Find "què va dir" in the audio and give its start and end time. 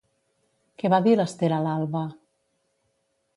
0.83-1.13